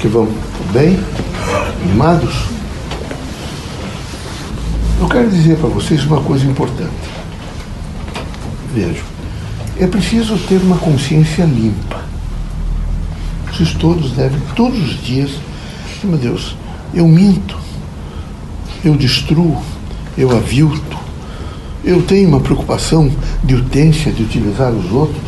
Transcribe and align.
que 0.00 0.08
vamos? 0.08 0.32
Bem? 0.72 0.98
Animados? 1.84 2.34
Eu 4.98 5.06
quero 5.06 5.28
dizer 5.30 5.58
para 5.58 5.68
vocês 5.68 6.04
uma 6.06 6.22
coisa 6.22 6.46
importante. 6.46 6.90
Vejam, 8.74 9.04
é 9.78 9.86
preciso 9.86 10.38
ter 10.48 10.56
uma 10.56 10.78
consciência 10.78 11.44
limpa. 11.44 12.00
Vocês 13.52 13.74
todos 13.74 14.12
devem, 14.12 14.40
todos 14.56 14.78
os 14.78 15.02
dias, 15.04 15.32
meu 16.02 16.16
Deus, 16.16 16.56
eu 16.94 17.06
minto, 17.06 17.58
eu 18.82 18.96
destruo, 18.96 19.60
eu 20.16 20.34
avilto, 20.34 20.96
eu 21.84 22.00
tenho 22.02 22.28
uma 22.28 22.40
preocupação 22.40 23.10
de 23.44 23.54
utência, 23.54 24.10
de 24.10 24.22
utilizar 24.22 24.72
os 24.72 24.90
outros, 24.92 25.22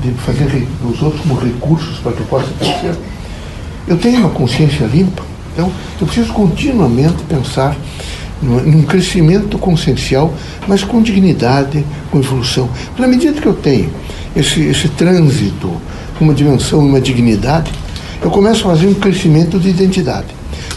de 0.00 0.12
fazer 0.22 0.68
os 0.84 1.02
outros 1.02 1.20
como 1.22 1.34
recursos 1.40 1.98
para 1.98 2.12
que 2.12 2.20
eu 2.20 2.26
possa 2.26 2.52
crescer. 2.60 2.96
Eu 3.86 3.98
tenho 3.98 4.20
uma 4.20 4.30
consciência 4.30 4.86
limpa, 4.86 5.22
então 5.52 5.70
eu 6.00 6.06
preciso 6.06 6.32
continuamente 6.32 7.22
pensar 7.24 7.76
num 8.42 8.82
crescimento 8.82 9.58
consciencial, 9.58 10.32
mas 10.66 10.82
com 10.82 11.00
dignidade, 11.02 11.84
com 12.10 12.18
evolução. 12.18 12.68
Na 12.98 13.06
medida 13.06 13.40
que 13.40 13.46
eu 13.46 13.54
tenho 13.54 13.90
esse, 14.36 14.60
esse 14.60 14.88
trânsito, 14.88 15.70
uma 16.20 16.34
dimensão, 16.34 16.80
uma 16.80 17.00
dignidade, 17.00 17.70
eu 18.22 18.30
começo 18.30 18.66
a 18.66 18.74
fazer 18.74 18.86
um 18.86 18.94
crescimento 18.94 19.58
de 19.58 19.68
identidade. 19.68 20.28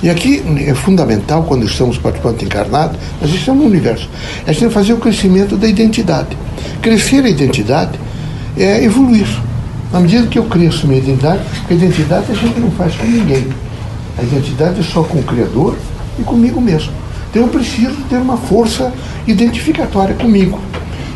E 0.01 0.09
aqui 0.09 0.43
é 0.65 0.73
fundamental, 0.75 1.43
quando 1.43 1.65
estamos 1.65 1.97
participando 1.97 2.43
encarnado, 2.43 2.97
nós 3.21 3.33
estamos 3.33 3.63
no 3.63 3.69
universo, 3.69 4.09
a 4.45 4.51
gente 4.51 4.71
fazer 4.71 4.93
o 4.93 4.97
crescimento 4.97 5.55
da 5.57 5.67
identidade. 5.67 6.37
Crescer 6.81 7.23
a 7.25 7.29
identidade 7.29 7.99
é 8.55 8.83
evoluir. 8.83 9.27
Na 9.91 9.99
medida 9.99 10.27
que 10.27 10.37
eu 10.37 10.45
cresço 10.45 10.85
minha 10.85 10.99
identidade, 10.99 11.41
a 11.69 11.73
identidade 11.73 12.31
a 12.31 12.35
gente 12.35 12.59
não 12.59 12.71
faz 12.71 12.95
com 12.95 13.05
ninguém. 13.05 13.47
A 14.17 14.23
identidade 14.23 14.79
é 14.79 14.83
só 14.83 15.03
com 15.03 15.19
o 15.19 15.23
Criador 15.23 15.75
e 16.19 16.23
comigo 16.23 16.59
mesmo. 16.59 16.91
Então 17.29 17.43
eu 17.43 17.47
preciso 17.47 17.95
ter 18.09 18.17
uma 18.17 18.37
força 18.37 18.91
identificatória 19.25 20.15
comigo. 20.15 20.59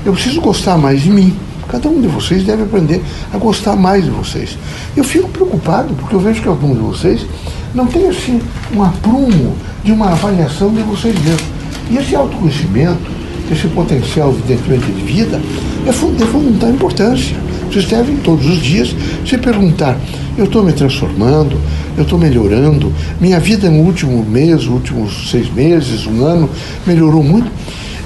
Eu 0.05 0.13
preciso 0.13 0.39
gostar 0.39 0.77
mais 0.77 1.01
de 1.01 1.09
mim. 1.09 1.35
Cada 1.67 1.89
um 1.89 2.01
de 2.01 2.07
vocês 2.07 2.43
deve 2.43 2.63
aprender 2.63 3.01
a 3.33 3.37
gostar 3.37 3.75
mais 3.75 4.03
de 4.03 4.09
vocês. 4.09 4.57
Eu 4.95 5.03
fico 5.03 5.29
preocupado 5.29 5.93
porque 5.93 6.15
eu 6.15 6.19
vejo 6.19 6.41
que 6.41 6.47
alguns 6.47 6.75
de 6.75 6.83
vocês 6.83 7.25
não 7.73 7.87
têm 7.87 8.07
assim 8.07 8.41
um 8.75 8.83
aprumo 8.83 9.55
de 9.83 9.91
uma 9.91 10.11
avaliação 10.11 10.73
de 10.73 10.81
vocês 10.81 11.15
mesmos. 11.23 11.47
E 11.89 11.97
esse 11.97 12.15
autoconhecimento, 12.15 13.11
esse 13.51 13.67
potencial, 13.67 14.29
evidentemente, 14.29 14.85
de 14.85 15.01
vida, 15.01 15.41
é 15.85 15.91
de 15.91 16.25
fundamental 16.25 16.69
importância. 16.69 17.37
Vocês 17.71 17.85
devem 17.85 18.17
todos 18.17 18.45
os 18.45 18.61
dias 18.61 18.93
se 19.25 19.37
perguntar: 19.37 19.97
eu 20.37 20.43
estou 20.43 20.61
me 20.61 20.73
transformando, 20.73 21.57
eu 21.95 22.03
estou 22.03 22.19
melhorando, 22.19 22.91
minha 23.19 23.39
vida 23.39 23.69
no 23.69 23.79
último 23.83 24.25
mês, 24.25 24.67
últimos 24.67 25.31
seis 25.31 25.49
meses, 25.49 26.05
um 26.05 26.25
ano, 26.25 26.49
melhorou 26.85 27.23
muito. 27.23 27.49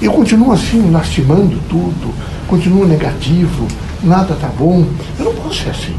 Eu 0.00 0.12
continuo 0.12 0.52
assim, 0.52 0.88
lastimando 0.92 1.58
tudo, 1.68 2.14
continuo 2.46 2.86
negativo, 2.86 3.66
nada 4.04 4.34
está 4.34 4.46
bom. 4.46 4.86
Eu 5.18 5.24
não 5.24 5.34
posso 5.34 5.64
ser 5.64 5.70
assim. 5.70 5.94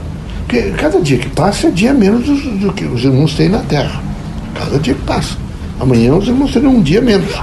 Porque 0.45 0.61
cada 0.77 1.01
dia 1.01 1.17
que 1.17 1.29
passa 1.29 1.67
é 1.67 1.71
dia 1.71 1.93
menos 1.93 2.25
do, 2.25 2.71
que 2.71 2.85
os 2.85 3.03
irmãos 3.03 3.33
têm 3.33 3.49
na 3.49 3.59
Terra. 3.59 4.01
Cada 4.55 4.79
dia 4.79 4.93
que 4.93 5.01
passa. 5.01 5.35
Amanhã 5.77 6.15
os 6.15 6.25
irmãos 6.25 6.53
terão 6.53 6.73
um 6.73 6.81
dia 6.81 7.01
menos. 7.01 7.33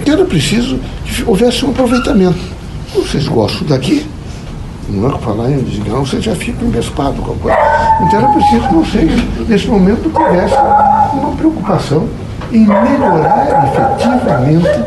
Então 0.00 0.14
era 0.14 0.24
preciso 0.24 0.78
que 1.04 1.24
houvesse 1.24 1.64
um 1.64 1.70
aproveitamento. 1.70 2.38
Vocês 2.94 3.26
gostam 3.26 3.66
daqui? 3.66 4.06
Não 4.88 5.14
é 5.14 5.18
falar 5.18 5.50
em 5.50 5.58
desligar, 5.58 5.96
você 5.96 6.20
já 6.20 6.34
fica 6.34 6.64
embespado 6.64 7.20
com 7.20 7.32
a 7.32 7.36
coisa. 7.36 7.58
Então 8.02 8.18
era 8.18 8.28
preciso 8.28 8.68
que 8.68 8.74
vocês, 8.74 9.48
nesse 9.48 9.68
momento, 9.68 10.10
tivessem 10.10 10.58
uma 11.12 11.36
preocupação 11.36 12.08
em 12.52 12.66
melhorar 12.66 13.64
efetivamente 13.66 14.84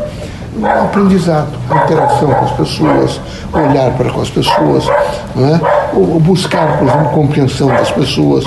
o 0.56 0.66
aprendizado, 0.66 1.48
a 1.70 1.84
interação 1.84 2.32
com 2.32 2.44
as 2.44 2.52
pessoas, 2.52 3.20
olhar 3.52 3.90
para 3.92 4.10
com 4.10 4.20
as 4.20 4.30
pessoas, 4.30 4.84
não 5.34 5.54
é? 5.54 5.60
ou 5.94 6.20
buscar, 6.20 6.78
por 6.78 6.88
exemplo, 6.88 7.10
compreensão 7.10 7.68
das 7.68 7.90
pessoas, 7.90 8.44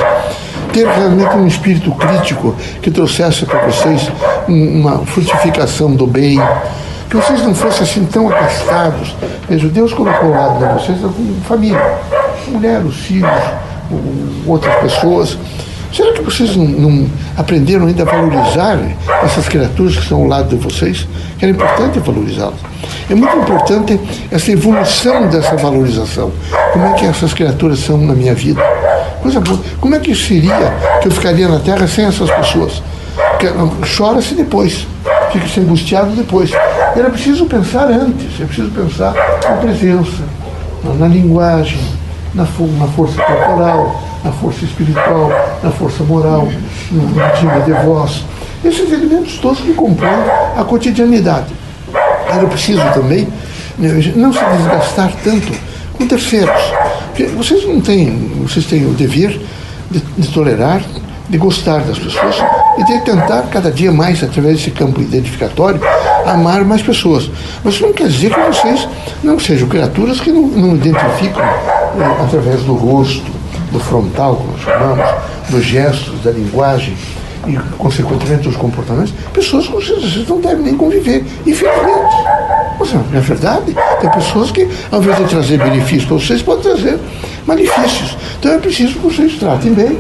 ter 0.72 0.88
realmente 0.88 1.36
um 1.36 1.48
espírito 1.48 1.92
crítico 1.92 2.54
que 2.82 2.92
trouxesse 2.92 3.46
para 3.46 3.60
vocês 3.66 4.12
uma 4.48 5.00
frutificação 5.00 5.96
do 5.96 6.06
bem, 6.06 6.40
que 7.10 7.16
vocês 7.16 7.42
não 7.44 7.54
fossem 7.54 7.84
assim 7.84 8.06
tão 8.06 8.30
acastados. 8.30 9.16
Veja, 9.48 9.68
Deus 9.68 9.94
colocou 9.94 10.34
ao 10.34 10.42
lado 10.42 10.60
de 10.60 10.74
vocês 10.74 10.98
a 11.04 11.10
família, 11.48 12.00
mulher, 12.48 12.82
os 12.82 12.96
filhos, 12.96 13.32
outras 14.46 14.76
pessoas. 14.76 15.38
Será 15.94 16.12
que 16.12 16.22
vocês 16.24 16.58
não, 16.58 16.66
não, 16.66 17.10
aprenderam 17.38 17.88
ainda 17.88 18.04
a 18.04 18.06
valorizar 18.06 18.78
essas 19.24 19.48
criaturas 19.48 19.96
que 19.96 20.02
estão 20.02 20.24
ao 20.24 20.28
lado 20.28 20.50
de 20.50 20.56
vocês? 20.58 21.08
Era 21.42 21.52
importante 21.52 22.00
valorizá-las. 22.00 22.60
É 23.10 23.16
muito 23.16 23.36
importante 23.38 24.00
essa 24.30 24.52
evolução 24.52 25.28
dessa 25.30 25.56
valorização. 25.56 26.32
Como 26.74 26.86
é 26.86 26.94
que 26.94 27.06
essas 27.06 27.34
criaturas 27.34 27.80
são 27.80 27.98
na 27.98 28.14
minha 28.14 28.34
vida? 28.34 28.62
Coisa 29.22 29.40
boa. 29.40 29.60
Como 29.80 29.96
é 29.96 30.00
que 30.00 30.14
seria 30.14 30.74
que 31.02 31.08
eu 31.08 31.12
ficaria 31.12 31.48
na 31.48 31.60
Terra 31.60 31.88
sem 31.88 32.06
essas 32.06 32.30
pessoas? 32.30 32.84
Chora-se 33.96 34.34
depois, 34.36 34.86
fica-se 35.36 35.60
angustiado 35.60 36.12
depois. 36.12 36.52
Era 36.96 37.10
preciso 37.10 37.46
pensar 37.46 37.88
antes, 37.88 38.40
é 38.40 38.46
preciso 38.46 38.70
pensar 38.70 39.14
na 39.14 39.58
presença, 39.58 40.24
na, 40.98 41.08
linguagem, 41.08 41.80
na, 42.34 42.44
na 42.44 42.88
força 42.88 43.22
corporal, 43.22 44.02
na 44.24 44.32
força 44.32 44.66
espiritual, 44.66 45.30
na 45.62 45.72
força 45.72 46.04
moral, 46.04 46.48
no, 46.92 47.02
no 47.02 47.30
timbre 47.38 47.62
de 47.62 47.74
voz. 47.86 48.24
Esses 48.64 48.92
elementos 48.92 49.38
todos 49.40 49.60
que 49.60 49.74
compõem 49.74 50.10
a 50.58 50.64
cotidianidade. 50.64 51.54
Era 52.28 52.48
preciso 52.48 52.82
também 52.94 53.28
né, 53.78 54.14
não 54.16 54.34
se 54.34 54.40
desgastar 54.40 55.12
tanto 55.24 55.52
com 55.94 56.08
terceiros. 56.08 56.62
Porque 57.08 57.26
vocês 57.26 57.66
não 57.68 57.80
têm, 57.80 58.32
vocês 58.42 58.66
têm 58.66 58.86
o 58.86 58.94
dever 58.94 59.40
de, 59.92 60.00
de 60.18 60.28
tolerar, 60.30 60.82
de 61.30 61.38
gostar 61.38 61.82
das 61.82 62.00
pessoas 62.00 62.36
e 62.78 62.84
de 62.84 63.00
tentar 63.02 63.44
cada 63.52 63.72
dia 63.72 63.92
mais, 63.92 64.24
através 64.24 64.58
desse 64.58 64.72
campo 64.72 65.02
identificatório, 65.02 65.80
amar 66.26 66.64
mais 66.66 66.82
pessoas. 66.82 67.30
Mas 67.64 67.76
isso 67.76 67.84
não 67.84 67.94
quer 67.94 68.08
dizer 68.08 68.34
que 68.34 68.40
vocês 68.40 68.88
não 69.24 69.40
sejam 69.40 69.68
criaturas 69.68 70.20
que 70.20 70.32
não, 70.32 70.48
não 70.48 70.76
identificam 70.76 71.44
eh, 71.44 72.24
através 72.24 72.62
do 72.64 72.74
rosto, 72.74 73.32
do 73.72 73.80
frontal, 73.80 74.36
como 74.36 74.58
chamamos, 74.60 75.06
dos 75.50 75.64
gestos, 75.64 76.22
da 76.22 76.32
linguagem 76.32 76.96
e, 77.48 77.58
consequentemente, 77.78 78.44
dos 78.44 78.56
comportamentos, 78.56 79.14
pessoas 79.34 79.68
com 79.68 79.74
vocês 79.74 80.28
não 80.28 80.40
devem 80.40 80.64
nem 80.64 80.76
conviver, 80.76 81.24
infelizmente. 81.46 82.16
Não 83.12 83.18
é 83.18 83.22
verdade? 83.22 83.76
Tem 84.02 84.10
pessoas 84.12 84.52
que, 84.52 84.68
ao 84.92 85.02
invés 85.02 85.18
de 85.18 85.26
trazer 85.26 85.58
benefícios 85.58 86.06
para 86.06 86.18
vocês, 86.18 86.42
podem 86.42 86.64
trazer 86.64 87.00
malefícios. 87.48 88.18
Então 88.40 88.54
é 88.54 88.58
preciso 88.58 88.94
que 88.94 89.00
vocês 89.00 89.34
tratem 89.40 89.74
bem 89.74 89.98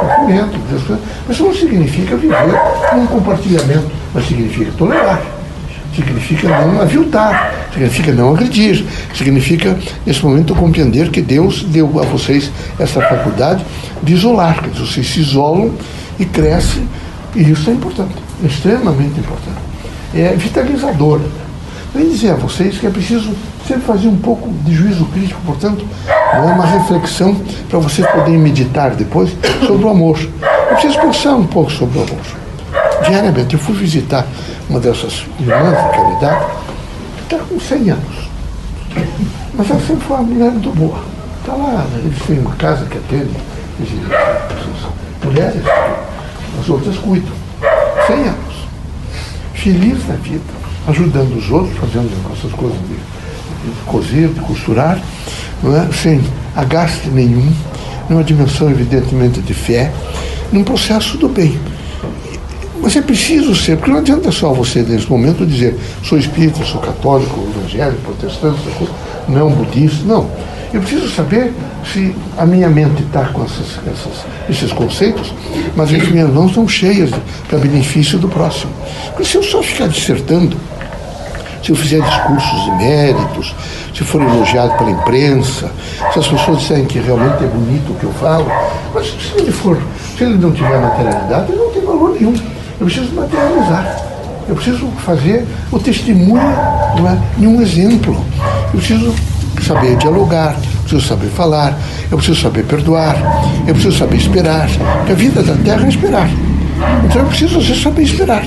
cumprimento. 0.00 0.58
Mas 1.26 1.36
isso 1.36 1.44
não 1.44 1.54
significa 1.54 2.16
viver 2.16 2.36
num 2.94 3.06
compartilhamento, 3.06 3.90
mas 4.14 4.26
significa 4.26 4.70
tolerar. 4.78 5.22
Significa 5.94 6.48
não 6.48 6.80
aviltar, 6.80 7.68
significa 7.72 8.12
não 8.12 8.34
agredir, 8.34 8.84
significa, 9.14 9.78
nesse 10.04 10.24
momento, 10.24 10.54
compreender 10.54 11.10
que 11.10 11.22
Deus 11.22 11.62
deu 11.62 12.00
a 12.00 12.02
vocês 12.02 12.50
essa 12.78 13.00
faculdade 13.00 13.64
de 14.02 14.14
isolar, 14.14 14.60
que 14.60 14.70
vocês 14.70 15.06
se 15.06 15.20
isolam 15.20 15.72
e 16.18 16.24
crescem, 16.24 16.88
e 17.36 17.50
isso 17.50 17.70
é 17.70 17.72
importante, 17.72 18.14
é 18.42 18.46
extremamente 18.46 19.20
importante. 19.20 19.58
É 20.14 20.34
vitalizador. 20.36 21.20
Vem 21.94 22.08
dizer 22.08 22.30
a 22.30 22.34
vocês 22.34 22.76
que 22.78 22.86
é 22.86 22.90
preciso 22.90 23.30
sempre 23.66 23.82
fazer 23.82 24.08
um 24.08 24.16
pouco 24.16 24.50
de 24.64 24.74
juízo 24.74 25.04
crítico, 25.06 25.40
portanto, 25.46 25.86
é 26.08 26.38
uma 26.38 26.66
reflexão 26.66 27.36
para 27.68 27.78
vocês 27.78 28.06
poderem 28.08 28.38
meditar 28.38 28.96
depois 28.96 29.30
sobre 29.64 29.84
o 29.84 29.88
amor. 29.88 30.18
Eu 30.70 30.76
preciso 30.76 31.00
pensar 31.00 31.34
um 31.34 31.46
pouco 31.46 31.70
sobre 31.70 31.98
o 31.98 32.02
amor. 32.02 32.43
Diariamente, 33.06 33.54
eu 33.54 33.60
fui 33.60 33.74
visitar 33.74 34.26
uma 34.68 34.80
dessas 34.80 35.24
irmãs 35.38 35.70
de 35.70 35.96
caridade, 35.96 36.46
está 37.22 37.38
com 37.38 37.60
100 37.60 37.90
anos. 37.90 38.28
Mas 39.54 39.70
ela 39.70 39.80
sempre 39.80 40.06
foi 40.06 40.16
uma 40.16 40.22
mulher 40.22 40.50
muito 40.50 40.70
boa. 40.70 41.00
Está 41.40 41.54
lá, 41.54 41.86
eles 41.96 42.18
têm 42.26 42.38
uma 42.38 42.54
casa 42.56 42.84
que 42.86 42.98
atende 42.98 43.30
mulheres, 45.24 45.62
as 46.60 46.68
outras 46.68 46.96
cuidam. 46.98 47.32
100 48.06 48.16
anos. 48.16 48.54
Feliz 49.54 50.08
na 50.08 50.14
vida, 50.16 50.42
ajudando 50.88 51.36
os 51.36 51.50
outros, 51.50 51.76
fazendo 51.78 52.10
as 52.12 52.30
nossas 52.30 52.52
coisas 52.52 52.78
de 52.88 52.96
de 53.64 53.84
cozer, 53.86 54.28
de 54.28 54.40
costurar, 54.40 54.98
é? 54.98 55.92
sem 55.92 56.20
agaste 56.54 57.08
nenhum, 57.08 57.50
numa 58.08 58.22
dimensão 58.22 58.70
evidentemente 58.70 59.40
de 59.40 59.54
fé, 59.54 59.90
num 60.52 60.62
processo 60.62 61.16
do 61.16 61.28
bem. 61.28 61.58
Mas 62.84 62.94
é 62.96 63.00
preciso 63.00 63.56
ser, 63.56 63.78
porque 63.78 63.90
não 63.90 64.00
adianta 64.00 64.30
só 64.30 64.52
você, 64.52 64.82
nesse 64.82 65.08
momento, 65.08 65.46
dizer 65.46 65.74
sou 66.02 66.18
espírita, 66.18 66.62
sou 66.66 66.82
católico, 66.82 67.40
evangélico, 67.56 68.02
protestante, 68.02 68.58
não 69.26 69.50
budista. 69.50 70.04
Não. 70.04 70.28
Eu 70.70 70.82
preciso 70.82 71.08
saber 71.08 71.54
se 71.90 72.14
a 72.36 72.44
minha 72.44 72.68
mente 72.68 73.02
está 73.02 73.24
com 73.28 73.42
essas, 73.42 73.78
essas, 73.86 74.26
esses 74.50 74.70
conceitos, 74.70 75.32
mas 75.74 75.94
as 75.94 76.08
minhas 76.10 76.28
mãos 76.28 76.48
estão 76.48 76.68
cheias 76.68 77.10
para 77.48 77.58
benefício 77.58 78.18
do 78.18 78.28
próximo. 78.28 78.70
Porque 79.06 79.24
se 79.24 79.38
eu 79.38 79.42
só 79.42 79.62
ficar 79.62 79.88
dissertando, 79.88 80.54
se 81.62 81.70
eu 81.70 81.76
fizer 81.76 82.02
discursos 82.02 82.64
de 82.64 82.70
méritos, 82.72 83.54
se 83.94 84.04
for 84.04 84.20
elogiado 84.20 84.76
pela 84.76 84.90
imprensa, 84.90 85.72
se 86.12 86.18
as 86.18 86.28
pessoas 86.28 86.58
disserem 86.58 86.84
que 86.84 86.98
realmente 86.98 87.44
é 87.44 87.46
bonito 87.46 87.92
o 87.92 87.94
que 87.94 88.04
eu 88.04 88.12
falo, 88.12 88.46
mas 88.92 89.06
se 89.06 89.38
ele 89.38 89.52
for, 89.52 89.80
se 90.18 90.24
ele 90.24 90.34
não 90.34 90.52
tiver 90.52 90.78
materialidade, 90.78 91.50
ele 91.50 91.62
não 91.62 91.70
tem 91.70 91.82
valor 91.82 92.10
nenhum. 92.10 92.53
Eu 92.80 92.86
preciso 92.86 93.14
materializar. 93.14 93.96
Eu 94.48 94.54
preciso 94.54 94.86
fazer 95.04 95.46
o 95.72 95.78
testemunho 95.78 96.38
é, 96.38 97.40
de 97.40 97.46
um 97.46 97.60
exemplo. 97.62 98.16
Eu 98.72 98.78
preciso 98.78 99.14
saber 99.62 99.96
dialogar, 99.96 100.56
preciso 100.82 101.06
saber 101.06 101.28
falar, 101.28 101.78
eu 102.10 102.18
preciso 102.18 102.40
saber 102.40 102.64
perdoar, 102.64 103.16
eu 103.66 103.74
preciso 103.74 103.96
saber 103.96 104.16
esperar. 104.16 104.68
Porque 104.98 105.12
a 105.12 105.14
vida 105.14 105.42
da 105.42 105.54
terra 105.54 105.86
é 105.86 105.88
esperar. 105.88 106.28
Então 107.04 107.22
eu 107.22 107.28
preciso 107.28 107.62
saber 107.74 108.02
esperar. 108.02 108.44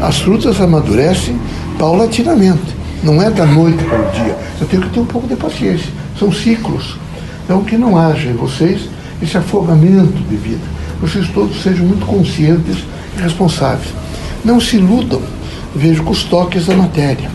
As 0.00 0.18
frutas 0.18 0.60
amadurecem 0.60 1.38
paulatinamente. 1.78 2.80
Não 3.02 3.20
é 3.20 3.30
da 3.30 3.46
noite 3.46 3.82
para 3.84 3.98
o 3.98 4.10
dia. 4.12 4.36
Eu 4.60 4.66
tenho 4.66 4.82
que 4.82 4.90
ter 4.90 5.00
um 5.00 5.06
pouco 5.06 5.26
de 5.26 5.34
paciência. 5.34 5.90
São 6.18 6.30
ciclos. 6.30 6.96
Então 7.44 7.64
que 7.64 7.76
não 7.76 7.98
haja 7.98 8.28
em 8.28 8.34
vocês 8.34 8.88
esse 9.22 9.36
afogamento 9.36 10.22
de 10.28 10.36
vida. 10.36 10.62
Vocês 11.00 11.28
todos 11.28 11.62
sejam 11.62 11.86
muito 11.86 12.06
conscientes 12.06 12.84
responsáveis. 13.20 13.92
Não 14.44 14.60
se 14.60 14.76
iludam, 14.76 15.20
vejo 15.74 16.02
com 16.02 16.10
os 16.10 16.24
toques 16.24 16.66
da 16.66 16.74
matéria, 16.74 17.30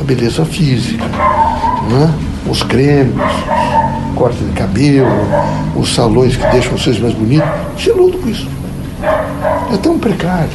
a 0.00 0.04
beleza 0.04 0.44
física, 0.44 1.04
é? 1.04 2.50
os 2.50 2.62
cremes, 2.62 3.14
os 3.14 4.14
cortes 4.14 4.46
de 4.46 4.52
cabelo, 4.52 5.08
os 5.76 5.94
salões 5.94 6.36
que 6.36 6.46
deixam 6.48 6.76
vocês 6.76 6.98
mais 6.98 7.14
bonitos. 7.14 7.48
Se 7.78 7.90
iludam 7.90 8.20
com 8.20 8.28
isso. 8.28 8.48
É 9.72 9.76
tão 9.76 9.98
precário. 9.98 10.50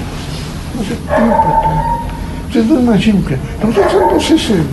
Mas 0.76 0.92
é 0.92 0.96
tão 1.16 1.28
precário. 1.28 2.04
Vocês 2.52 2.68
não 2.68 2.82
imaginam 2.82 3.22
que. 3.22 3.34
Eu 3.34 3.40
não 3.64 3.70
estou 3.70 3.86
dizendo 3.86 4.08
para 4.08 4.14
vocês 4.16 4.42
se 4.42 4.66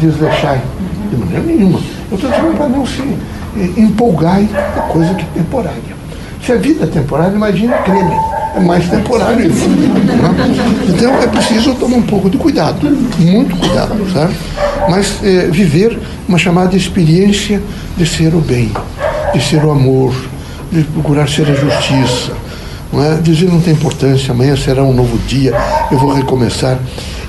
desleixarem 0.00 0.62
de 1.10 1.16
maneira 1.16 1.44
nenhuma. 1.44 1.80
Eu 2.10 2.16
estou 2.16 2.30
dizendo 2.30 2.56
para 2.56 2.68
não 2.68 2.86
se 2.86 3.02
empolgarem 3.76 4.48
com 4.74 4.80
coisa 4.92 5.14
que 5.14 5.22
é 5.22 5.28
temporária. 5.34 5.96
Se 6.44 6.52
a 6.52 6.56
vida 6.56 6.84
é 6.84 6.86
temporária, 6.86 7.34
imagina 7.34 7.76
creme. 7.78 8.16
É 8.56 8.60
mais 8.60 8.88
temporário. 8.88 9.48
Né? 9.48 9.54
Então 10.88 11.14
é 11.22 11.26
preciso 11.26 11.74
tomar 11.74 11.98
um 11.98 12.02
pouco 12.02 12.30
de 12.30 12.38
cuidado, 12.38 12.78
muito 13.18 13.54
cuidado, 13.56 14.10
sabe? 14.12 14.34
Mas 14.88 15.22
é, 15.22 15.48
viver 15.48 15.98
uma 16.26 16.38
chamada 16.38 16.74
experiência 16.74 17.62
de 17.96 18.06
ser 18.06 18.34
o 18.34 18.40
bem, 18.40 18.72
de 19.34 19.42
ser 19.42 19.62
o 19.62 19.70
amor, 19.70 20.14
de 20.72 20.82
procurar 20.84 21.28
ser 21.28 21.42
a 21.50 21.54
justiça, 21.54 22.32
não 22.92 23.04
é? 23.04 23.16
Dizer 23.16 23.46
não 23.46 23.60
tem 23.60 23.74
importância, 23.74 24.32
amanhã 24.32 24.56
será 24.56 24.82
um 24.82 24.92
novo 24.92 25.18
dia, 25.26 25.54
eu 25.90 25.98
vou 25.98 26.14
recomeçar. 26.14 26.78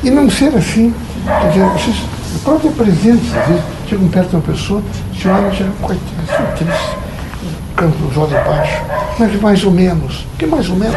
E 0.04 0.10
não 0.10 0.30
ser 0.30 0.56
assim, 0.56 0.94
quer 1.26 1.50
dizer, 1.50 1.64
a 1.64 2.40
própria 2.44 2.72
presença, 2.72 3.40
às 3.40 3.48
vezes, 3.48 3.64
chegam 3.90 4.08
perto 4.08 4.30
de 4.30 4.36
uma 4.36 4.42
pessoa, 4.44 4.82
se 5.20 5.28
olha 5.28 5.52
já, 5.52 5.66
coitado, 5.82 6.58
triste, 6.58 7.07
canto 7.78 7.96
os 8.10 8.18
olhos 8.18 8.34
baixo, 8.34 8.82
mas 9.18 9.40
mais 9.40 9.64
ou 9.64 9.72
menos, 9.72 10.28
que 10.38 10.46
mais 10.46 10.68
ou 10.70 10.76
menos, 10.76 10.96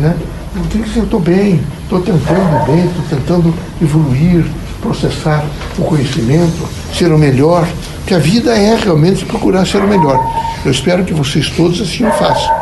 né? 0.00 0.14
Eu 0.56 0.62
tenho 0.70 0.84
que 0.84 0.90
dizer, 0.90 1.04
estou 1.04 1.20
bem, 1.20 1.60
estou 1.84 2.00
tentando 2.00 2.66
bem, 2.66 2.84
estou 2.84 3.04
tentando 3.08 3.54
evoluir, 3.80 4.44
processar 4.82 5.44
o 5.78 5.82
conhecimento, 5.82 6.68
ser 6.92 7.12
o 7.12 7.18
melhor, 7.18 7.66
que 8.04 8.14
a 8.14 8.18
vida 8.18 8.56
é 8.56 8.74
realmente 8.74 9.24
procurar 9.24 9.64
ser 9.66 9.78
o 9.78 9.86
melhor. 9.86 10.18
Eu 10.64 10.72
espero 10.72 11.04
que 11.04 11.14
vocês 11.14 11.48
todos 11.50 11.80
assim 11.80 12.04
o 12.04 12.10
façam. 12.12 12.52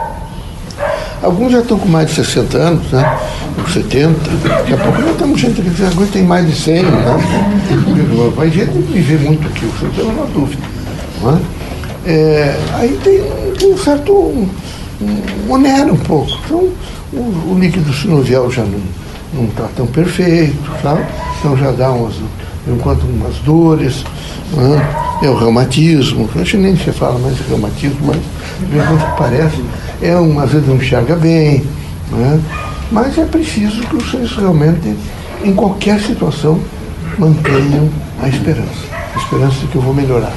Alguns 1.22 1.52
já 1.52 1.60
estão 1.60 1.78
com 1.78 1.88
mais 1.88 2.08
de 2.08 2.14
60 2.16 2.58
anos, 2.58 2.92
né? 2.92 3.18
70. 3.72 4.12
Daqui 4.46 4.74
a 4.74 4.76
pouco 4.76 5.02
já 5.02 5.10
estamos 5.10 5.40
gente 5.40 5.62
que 5.62 5.84
agora 5.84 6.08
tem 6.12 6.22
mais 6.22 6.46
de 6.46 6.54
100, 6.54 6.82
né? 6.82 6.90
Vai 8.36 8.50
gente 8.50 8.70
viver 8.70 9.18
muito 9.20 9.46
aqui, 9.48 9.66
você 9.66 9.86
tem 9.96 10.04
uma 10.04 10.26
dúvida. 10.26 10.62
Né? 11.22 11.40
É, 11.40 11.65
aí 12.74 12.98
tem, 13.02 13.22
um 13.68 13.76
certo. 13.78 14.12
Um, 14.12 14.48
um, 15.00 15.52
onera 15.52 15.92
um 15.92 15.96
pouco. 15.96 16.30
Então, 16.44 16.68
o, 17.12 17.52
o 17.52 17.58
líquido 17.58 17.92
sinovial 17.92 18.50
já 18.50 18.64
não 19.34 19.44
está 19.44 19.68
tão 19.76 19.86
perfeito? 19.86 20.56
Então 21.38 21.56
já 21.56 21.70
dá 21.72 21.90
umas, 21.90 22.14
enquanto 22.66 23.02
umas 23.04 23.36
dores, 23.38 24.04
né? 24.52 25.06
é 25.22 25.28
o 25.28 25.36
reumatismo, 25.36 26.28
a 26.34 26.38
gente 26.38 26.56
nem 26.58 26.76
se 26.76 26.92
fala 26.92 27.18
mais 27.18 27.36
de 27.36 27.42
reumatismo, 27.44 27.98
mas 28.02 28.16
o 28.16 28.96
que 28.98 29.16
parece, 29.18 29.64
é 30.02 30.16
um, 30.16 30.38
às 30.38 30.50
vezes 30.50 30.68
não 30.68 30.76
enxerga 30.76 31.16
bem, 31.16 31.64
né? 32.10 32.40
mas 32.90 33.16
é 33.18 33.24
preciso 33.24 33.80
que 33.82 33.96
vocês 33.96 34.32
realmente, 34.32 34.96
em 35.44 35.52
qualquer 35.54 36.00
situação, 36.00 36.60
mantenham 37.18 37.88
a 38.22 38.28
esperança. 38.28 38.86
A 39.14 39.18
esperança 39.18 39.60
de 39.60 39.66
que 39.68 39.76
eu 39.76 39.82
vou 39.82 39.94
melhorar. 39.94 40.34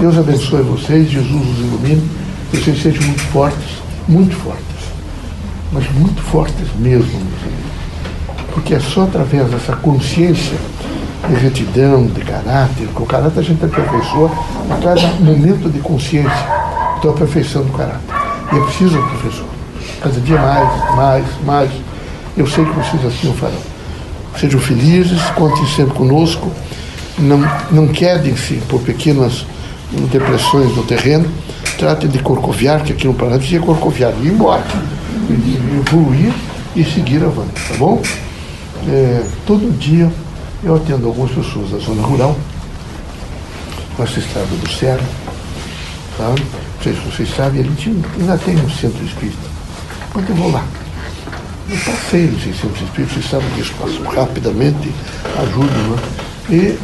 Deus 0.00 0.18
abençoe 0.18 0.60
vocês, 0.60 1.10
Jesus 1.10 1.32
os 1.32 1.58
ilumine, 1.58 2.10
que 2.50 2.58
vocês 2.58 2.82
sejam 2.82 3.02
muito 3.02 3.22
fortes, 3.32 3.82
muito 4.06 4.36
fortes, 4.36 4.62
mas 5.72 5.90
muito 5.92 6.22
fortes 6.22 6.68
mesmo, 6.78 7.06
meus 7.06 7.42
amigos. 7.42 8.46
Porque 8.52 8.74
é 8.74 8.80
só 8.80 9.04
através 9.04 9.50
dessa 9.50 9.74
consciência 9.76 10.58
de 11.26 11.34
retidão, 11.36 12.06
de 12.06 12.20
caráter, 12.20 12.86
porque 12.88 13.02
o 13.02 13.06
caráter 13.06 13.40
a 13.40 13.42
gente 13.42 13.64
aperfeiçoa 13.64 14.30
a 14.70 14.76
cada 14.76 15.06
momento 15.18 15.70
de 15.70 15.80
consciência. 15.80 16.46
Então, 16.98 17.12
a 17.12 17.14
perfeição 17.14 17.62
do 17.62 17.72
caráter. 17.72 18.14
E 18.52 18.56
é 18.56 18.60
preciso, 18.60 18.98
professor, 18.98 19.46
cada 20.02 20.20
dia 20.20 20.38
mais, 20.38 20.94
mais, 20.94 21.26
mais. 21.44 21.70
Eu 22.36 22.46
sei 22.46 22.66
que 22.66 22.72
vocês 22.72 23.04
assim 23.06 23.30
o 23.30 23.34
farão. 23.34 23.56
Sejam 24.38 24.60
felizes, 24.60 25.22
contem 25.30 25.66
sempre 25.68 25.94
conosco. 25.94 26.52
Não, 27.18 27.40
não 27.70 27.88
quedem-se 27.88 28.56
por 28.68 28.82
pequenas 28.82 29.46
depressões 30.10 30.74
no 30.76 30.82
terreno. 30.82 31.28
Tratem 31.78 32.08
de 32.08 32.18
corcoviar, 32.20 32.82
que 32.82 32.92
aqui 32.92 33.06
no 33.06 33.14
Paraná 33.14 33.36
dizia 33.36 33.60
corcoviar, 33.60 34.12
ir 34.22 34.28
embora, 34.28 34.64
evoluir 35.28 36.32
e 36.74 36.84
seguir 36.84 37.22
avante, 37.22 37.52
tá 37.68 37.74
bom? 37.78 38.00
É, 38.88 39.24
todo 39.46 39.76
dia 39.78 40.10
eu 40.62 40.74
atendo 40.74 41.06
algumas 41.06 41.30
pessoas 41.30 41.70
da 41.70 41.78
zona 41.78 42.02
rural, 42.02 42.36
essa 43.98 44.18
estrada 44.18 44.46
do 44.46 44.70
Cerro, 44.70 45.02
sabe? 46.16 46.40
Não 46.40 46.82
sei 46.82 46.94
se 46.94 47.00
vocês 47.00 47.36
sabem, 47.36 47.60
ele 47.60 47.74
tinha, 47.76 47.96
ainda 48.18 48.38
tem 48.38 48.56
um 48.56 48.70
centro 48.70 49.04
espírita. 49.04 49.48
Quando 50.12 50.28
eu 50.30 50.36
vou 50.36 50.52
lá, 50.52 50.64
eu 51.68 51.76
passei 51.78 52.26
no 52.26 52.40
centro 52.40 52.84
espírita, 52.84 53.14
vocês 53.14 53.30
sabem 53.30 53.48
que 53.50 53.60
isso 53.60 53.74
passa 53.74 54.20
rapidamente, 54.20 54.92
ajuda, 55.42 55.72
né? 55.72 55.98
E 56.48 56.78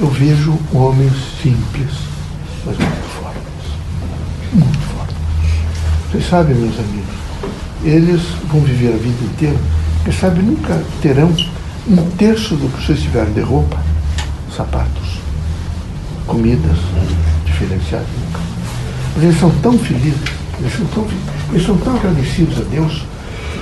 eu 0.00 0.08
vejo 0.08 0.58
homens 0.72 1.12
simples, 1.42 1.92
mas 2.64 2.76
muito 2.78 3.08
fortes. 3.20 3.42
Muito 4.52 4.78
fortes. 4.78 5.16
Vocês 6.10 6.28
sabem, 6.28 6.54
meus 6.54 6.78
amigos, 6.78 7.14
eles 7.84 8.22
vão 8.50 8.60
viver 8.60 8.94
a 8.94 8.96
vida 8.96 9.24
inteira, 9.24 9.58
porque 9.96 10.12
sabe, 10.12 10.42
nunca 10.42 10.82
terão 11.00 11.34
um 11.88 12.10
terço 12.16 12.54
do 12.56 12.68
que 12.68 12.84
vocês 12.84 13.00
tiveram 13.00 13.32
de 13.32 13.40
roupa, 13.40 13.76
sapatos, 14.54 15.18
comidas 16.26 16.78
diferenciadas. 17.44 18.06
Mas 19.14 19.24
eles 19.24 19.40
são 19.40 19.50
tão 19.62 19.78
felizes, 19.78 20.20
eles 20.60 20.72
são 20.76 20.86
tão, 20.86 21.06
eles 21.50 21.66
são 21.66 21.76
tão 21.78 21.96
agradecidos 21.96 22.58
a 22.58 22.64
Deus, 22.64 23.02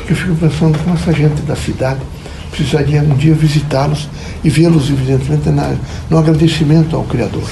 que 0.07 0.13
eu 0.13 0.17
fico 0.17 0.35
pensando 0.37 0.79
como 0.79 0.95
essa 0.95 1.13
gente 1.13 1.41
da 1.43 1.57
cidade 1.57 2.01
precisaria 2.51 3.01
um 3.01 3.17
dia 3.17 3.35
visitá-los 3.35 4.09
e 4.43 4.51
vê-los, 4.51 4.91
evidentemente, 4.91 5.49
na, 5.51 5.75
no 6.11 6.19
agradecimento 6.19 6.97
ao 6.97 7.05
Criador. 7.05 7.49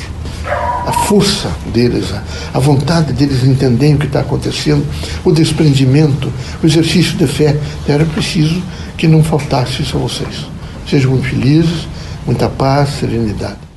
A 0.88 0.92
força 1.04 1.54
deles, 1.66 2.06
a, 2.54 2.58
vontade 2.58 3.12
deles 3.12 3.44
entenderem 3.44 3.96
o 3.96 3.98
que 3.98 4.06
está 4.06 4.20
acontecendo, 4.20 4.86
o 5.22 5.30
desprendimento, 5.30 6.32
o 6.62 6.66
exercício 6.66 7.14
de 7.18 7.26
fé. 7.26 7.54
Era 7.86 8.06
preciso 8.06 8.62
que 8.96 9.06
não 9.06 9.22
faltasse 9.22 9.82
isso 9.82 9.98
a 9.98 10.00
vocês. 10.00 10.46
Sejam 10.88 11.10
muito 11.10 11.28
felizes, 11.28 11.86
muita 12.24 12.48
paz, 12.48 12.88
serenidade. 13.00 13.67